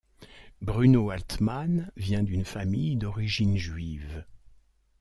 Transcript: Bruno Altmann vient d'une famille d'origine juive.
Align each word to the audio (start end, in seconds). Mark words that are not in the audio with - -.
Bruno 0.63 1.11
Altmann 1.11 1.91
vient 1.95 2.23
d'une 2.23 2.43
famille 2.43 2.97
d'origine 2.97 3.55
juive. 3.55 4.25